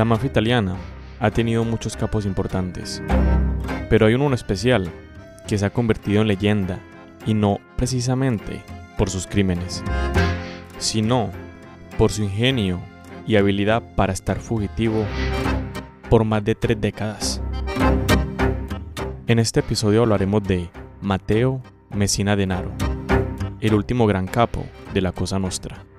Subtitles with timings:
[0.00, 0.76] La mafia italiana
[1.20, 3.02] ha tenido muchos capos importantes,
[3.90, 4.90] pero hay uno en especial
[5.46, 6.78] que se ha convertido en leyenda
[7.26, 8.62] y no precisamente
[8.96, 9.84] por sus crímenes,
[10.78, 11.28] sino
[11.98, 12.80] por su ingenio
[13.26, 15.04] y habilidad para estar fugitivo
[16.08, 17.42] por más de tres décadas.
[19.26, 20.70] En este episodio hablaremos de
[21.02, 21.60] Mateo
[21.90, 22.72] Messina Denaro,
[23.60, 24.64] el último gran capo
[24.94, 25.89] de la Cosa Nostra.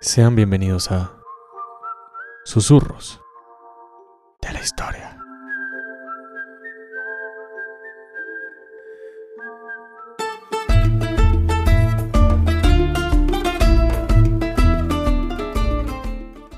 [0.00, 1.10] Sean bienvenidos a
[2.44, 3.18] Susurros
[4.42, 5.18] de la Historia.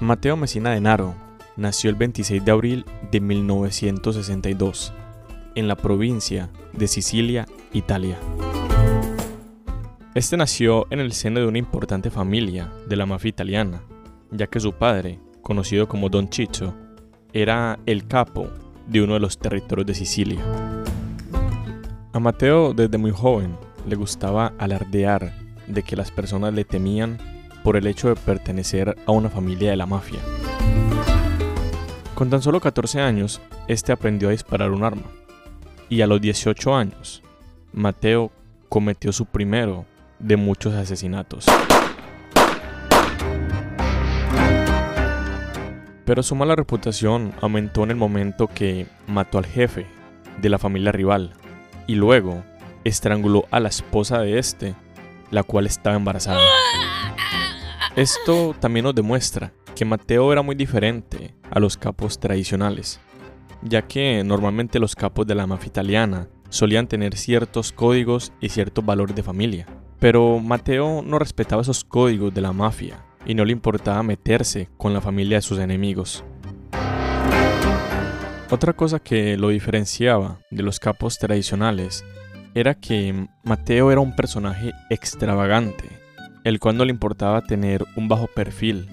[0.00, 1.14] Mateo Messina Denaro
[1.56, 4.92] nació el 26 de abril de 1962
[5.54, 8.18] en la provincia de Sicilia, Italia.
[10.18, 13.82] Este nació en el seno de una importante familia de la mafia italiana,
[14.32, 16.74] ya que su padre, conocido como Don Ciccio,
[17.32, 18.48] era el capo
[18.88, 20.44] de uno de los territorios de Sicilia.
[22.12, 25.32] A Mateo desde muy joven le gustaba alardear
[25.68, 27.18] de que las personas le temían
[27.62, 30.18] por el hecho de pertenecer a una familia de la mafia.
[32.16, 35.12] Con tan solo 14 años, este aprendió a disparar un arma.
[35.88, 37.22] Y a los 18 años,
[37.72, 38.32] Mateo
[38.68, 39.86] cometió su primero
[40.18, 41.46] de muchos asesinatos.
[46.04, 49.86] Pero su mala reputación aumentó en el momento que mató al jefe
[50.40, 51.34] de la familia rival
[51.86, 52.42] y luego
[52.84, 54.74] estranguló a la esposa de este,
[55.30, 56.40] la cual estaba embarazada.
[57.94, 63.00] Esto también nos demuestra que Mateo era muy diferente a los capos tradicionales,
[63.62, 68.84] ya que normalmente los capos de la mafia italiana solían tener ciertos códigos y ciertos
[68.84, 69.66] valores de familia.
[70.00, 74.94] Pero Mateo no respetaba esos códigos de la mafia y no le importaba meterse con
[74.94, 76.24] la familia de sus enemigos.
[78.50, 82.04] Otra cosa que lo diferenciaba de los capos tradicionales
[82.54, 85.84] era que Mateo era un personaje extravagante,
[86.44, 88.88] el cual no le importaba tener un bajo perfil,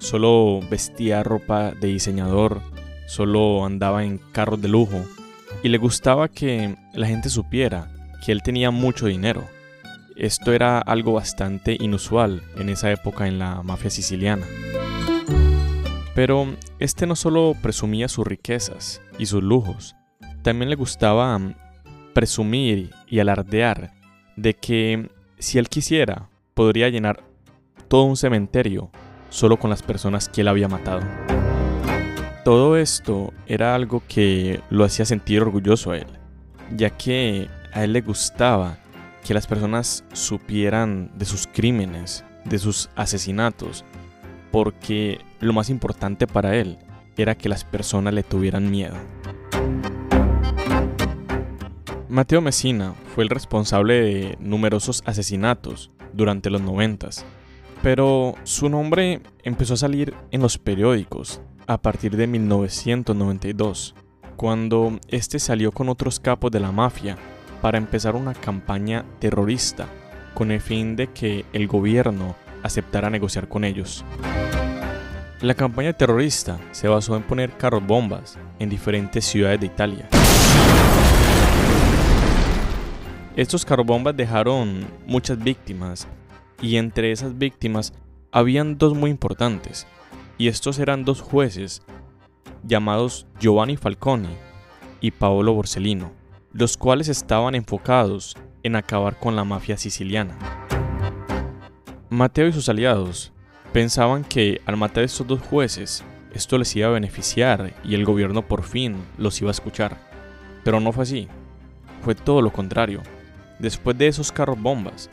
[0.00, 2.60] solo vestía ropa de diseñador,
[3.06, 5.04] solo andaba en carros de lujo
[5.62, 7.88] y le gustaba que la gente supiera
[8.24, 9.44] que él tenía mucho dinero
[10.16, 14.46] esto era algo bastante inusual en esa época en la mafia siciliana.
[16.14, 16.46] Pero
[16.78, 19.96] este no solo presumía sus riquezas y sus lujos,
[20.42, 21.54] también le gustaba mm,
[22.14, 23.92] presumir y alardear
[24.36, 27.22] de que si él quisiera podría llenar
[27.88, 28.90] todo un cementerio
[29.28, 31.02] solo con las personas que él había matado.
[32.44, 36.06] Todo esto era algo que lo hacía sentir orgulloso a él,
[36.74, 38.78] ya que a él le gustaba
[39.26, 43.84] que las personas supieran de sus crímenes, de sus asesinatos,
[44.52, 46.78] porque lo más importante para él
[47.16, 48.94] era que las personas le tuvieran miedo.
[52.08, 57.24] Mateo Messina fue el responsable de numerosos asesinatos durante los noventas,
[57.82, 63.96] pero su nombre empezó a salir en los periódicos a partir de 1992,
[64.36, 67.18] cuando este salió con otros capos de la mafia
[67.60, 69.86] para empezar una campaña terrorista
[70.34, 74.04] con el fin de que el gobierno aceptara negociar con ellos.
[75.40, 80.08] La campaña terrorista se basó en poner carros bombas en diferentes ciudades de Italia.
[83.36, 86.08] Estos carros bombas dejaron muchas víctimas
[86.62, 87.92] y entre esas víctimas
[88.32, 89.86] habían dos muy importantes
[90.38, 91.82] y estos eran dos jueces
[92.64, 94.34] llamados Giovanni Falconi
[95.00, 96.25] y Paolo Borsellino
[96.58, 100.36] los cuales estaban enfocados en acabar con la mafia siciliana.
[102.08, 103.32] Mateo y sus aliados
[103.72, 106.02] pensaban que al matar a estos dos jueces,
[106.32, 109.98] esto les iba a beneficiar y el gobierno por fin los iba a escuchar.
[110.64, 111.28] Pero no fue así.
[112.02, 113.02] Fue todo lo contrario.
[113.58, 115.10] Después de esos carros bombas,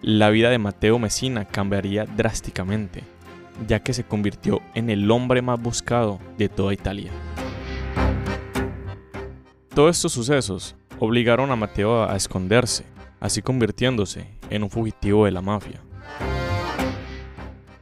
[0.00, 3.02] la vida de Mateo Messina cambiaría drásticamente,
[3.66, 7.10] ya que se convirtió en el hombre más buscado de toda Italia.
[9.74, 12.84] Todos estos sucesos obligaron a Mateo a esconderse,
[13.20, 15.82] así convirtiéndose en un fugitivo de la mafia.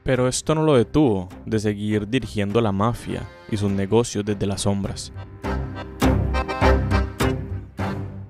[0.03, 4.63] Pero esto no lo detuvo de seguir dirigiendo la mafia y sus negocios desde las
[4.63, 5.13] sombras.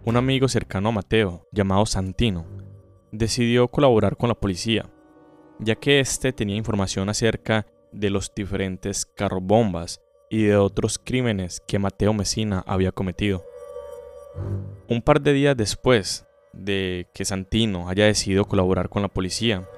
[0.05, 2.47] Un amigo cercano a Mateo, llamado Santino,
[3.13, 4.89] decidió colaborar con la policía,
[5.59, 10.01] ya que éste tenía información acerca de los diferentes carrobombas
[10.31, 13.45] y de otros crímenes que Mateo Messina había cometido.
[14.89, 19.69] Un par de días después de que Santino haya decidido colaborar con la policía,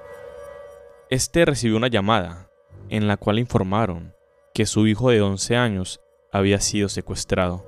[1.10, 2.50] este recibió una llamada
[2.90, 4.14] en la cual informaron
[4.54, 6.00] que su hijo de 11 años
[6.32, 7.64] había sido secuestrado.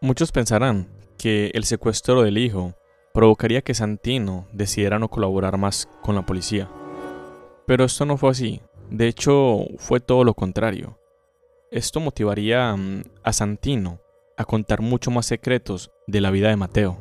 [0.00, 0.88] Muchos pensarán
[1.18, 2.74] que el secuestro del hijo
[3.12, 6.68] provocaría que Santino decidiera no colaborar más con la policía.
[7.66, 8.60] Pero esto no fue así.
[8.90, 10.98] De hecho, fue todo lo contrario.
[11.70, 14.00] Esto motivaría mm, a Santino
[14.36, 16.98] a contar mucho más secretos de la vida de Mateo.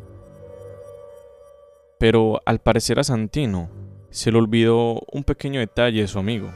[1.99, 3.69] Pero al parecer a Santino
[4.09, 6.49] se le olvidó un pequeño detalle de su amigo,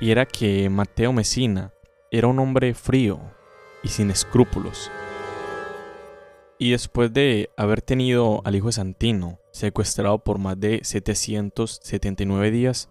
[0.00, 1.72] y era que Mateo Mesina
[2.10, 3.20] era un hombre frío
[3.82, 4.90] y sin escrúpulos.
[6.58, 12.90] Y después de haber tenido al hijo de Santino secuestrado por más de 779 días,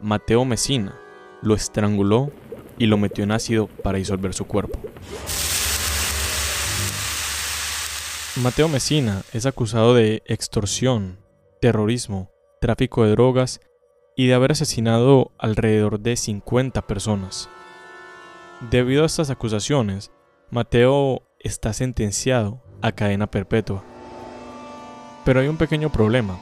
[0.00, 0.98] Mateo Mesina
[1.42, 2.32] lo estranguló
[2.78, 4.78] y lo metió en ácido para disolver su cuerpo.
[8.42, 11.20] Mateo Mesina es acusado de extorsión,
[11.60, 13.60] terrorismo, tráfico de drogas
[14.16, 17.48] y de haber asesinado alrededor de 50 personas.
[18.72, 20.10] Debido a estas acusaciones,
[20.50, 23.84] Mateo está sentenciado a cadena perpetua.
[25.24, 26.36] Pero hay un pequeño problema,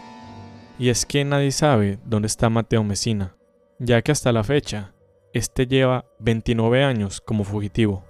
[0.79, 3.37] y es que nadie sabe dónde está Mateo Mesina,
[3.79, 4.94] ya que hasta la fecha,
[5.35, 8.03] este lleva 29 años como fugitivo.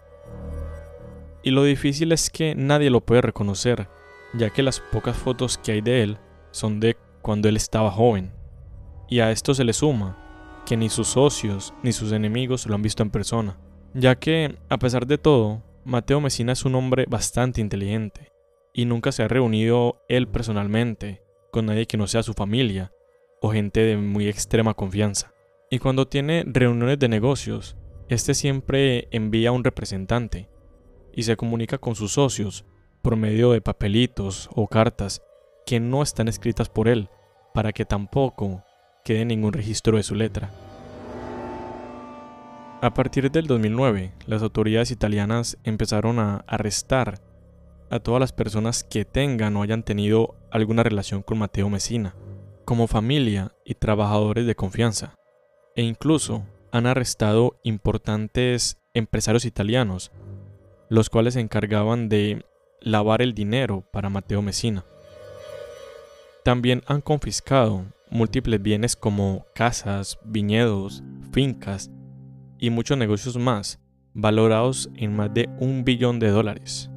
[1.43, 3.89] Y lo difícil es que nadie lo puede reconocer,
[4.35, 6.19] ya que las pocas fotos que hay de él
[6.53, 8.33] son de cuando él estaba joven.
[9.09, 10.19] Y a esto se le suma
[10.67, 13.59] que ni sus socios ni sus enemigos lo han visto en persona,
[13.94, 18.31] ya que, a pesar de todo, Mateo Mesina es un hombre bastante inteligente
[18.73, 22.93] y nunca se ha reunido él personalmente con nadie que no sea su familia
[23.41, 25.35] o gente de muy extrema confianza.
[25.71, 27.77] Y cuando tiene reuniones de negocios,
[28.09, 30.49] este siempre envía un representante
[31.12, 32.64] y se comunica con sus socios
[33.03, 35.23] por medio de papelitos o cartas
[35.67, 37.09] que no están escritas por él,
[37.55, 38.64] para que tampoco
[39.05, 40.50] quede ningún registro de su letra.
[42.81, 47.20] A partir del 2009, las autoridades italianas empezaron a arrestar
[47.91, 52.17] a todas las personas que tengan o hayan tenido alguna relación con Mateo Messina,
[52.65, 55.15] como familia y trabajadores de confianza,
[55.76, 60.11] e incluso han arrestado importantes empresarios italianos,
[60.93, 62.44] los cuales se encargaban de
[62.83, 64.85] lavar el dinero para Mateo Messina.
[66.44, 71.03] También han confiscado múltiples bienes como casas, viñedos,
[71.33, 71.91] fincas
[72.59, 73.81] y muchos negocios más,
[74.12, 76.91] valorados en más de un billón de dólares.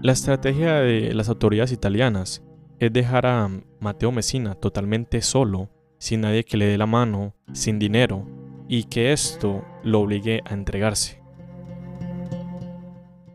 [0.00, 2.42] La estrategia de las autoridades italianas
[2.78, 3.50] es dejar a
[3.80, 5.68] Matteo Messina totalmente solo,
[5.98, 8.26] sin nadie que le dé la mano, sin dinero,
[8.66, 11.17] y que esto lo obligue a entregarse.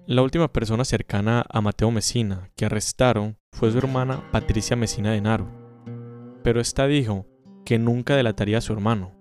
[0.05, 5.21] La última persona cercana a Mateo Messina que arrestaron fue su hermana Patricia Messina de
[5.21, 5.47] Naro,
[6.43, 7.25] pero esta dijo
[7.63, 9.13] que nunca delataría a su hermano,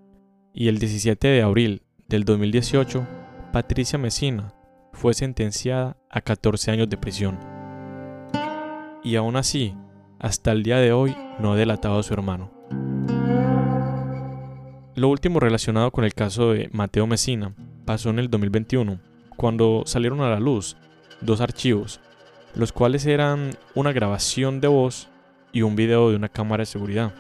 [0.53, 3.07] y el 17 de abril del 2018,
[3.53, 4.55] Patricia Messina
[4.93, 7.39] fue sentenciada a 14 años de prisión.
[9.05, 9.77] Y aún así,
[10.19, 12.51] hasta el día de hoy no ha delatado a su hermano.
[14.97, 19.12] Lo último relacionado con el caso de Mateo Messina pasó en el 2021,
[19.43, 20.77] cuando salieron a la luz
[21.21, 21.99] dos archivos,
[22.55, 25.09] los cuales eran una grabación de voz
[25.51, 27.13] y un video de una cámara de seguridad.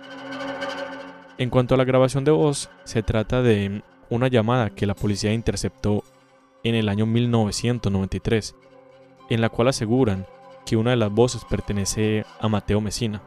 [1.37, 5.33] En cuanto a la grabación de voz, se trata de una llamada que la policía
[5.33, 6.05] interceptó
[6.62, 8.55] en el año 1993,
[9.29, 10.25] en la cual aseguran
[10.64, 13.21] que una de las voces pertenece a Mateo Messina.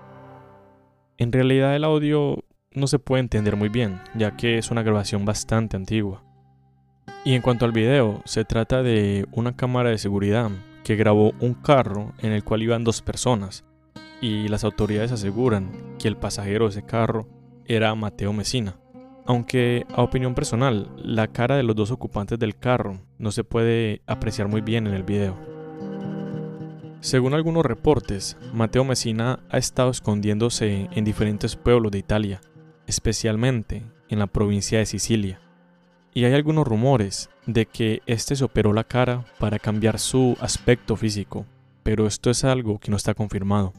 [1.17, 5.25] En realidad el audio no se puede entender muy bien, ya que es una grabación
[5.25, 6.24] bastante antigua.
[7.23, 10.51] Y en cuanto al video, se trata de una cámara de seguridad
[10.83, 13.65] que grabó un carro en el cual iban dos personas,
[14.21, 17.27] y las autoridades aseguran que el pasajero de ese carro
[17.65, 18.77] era Mateo Messina.
[19.25, 24.01] Aunque a opinión personal, la cara de los dos ocupantes del carro no se puede
[24.05, 25.35] apreciar muy bien en el video.
[26.99, 32.41] Según algunos reportes, Mateo Messina ha estado escondiéndose en diferentes pueblos de Italia,
[32.87, 35.39] especialmente en la provincia de Sicilia.
[36.17, 40.95] Y hay algunos rumores de que este se operó la cara para cambiar su aspecto
[40.95, 41.45] físico,
[41.83, 43.73] pero esto es algo que no está confirmado.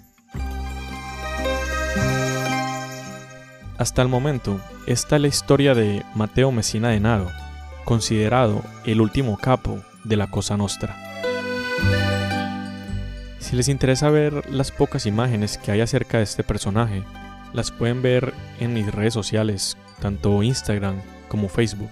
[3.78, 7.31] Hasta el momento, esta es la historia de Mateo Messina de Naro,
[7.87, 10.95] considerado el último capo de la Cosa Nostra.
[13.38, 17.02] Si les interesa ver las pocas imágenes que hay acerca de este personaje,
[17.55, 21.00] las pueden ver en mis redes sociales, tanto Instagram
[21.31, 21.90] como Facebook,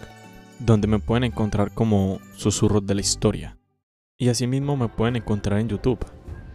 [0.59, 3.59] donde me pueden encontrar como Susurros de la Historia.
[4.17, 6.05] Y asimismo me pueden encontrar en YouTube,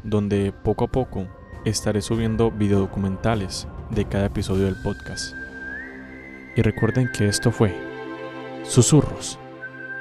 [0.03, 1.27] donde poco a poco
[1.65, 5.33] estaré subiendo videodocumentales de cada episodio del podcast.
[6.55, 7.75] Y recuerden que esto fue
[8.63, 9.37] Susurros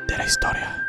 [0.07, 0.88] de la Historia.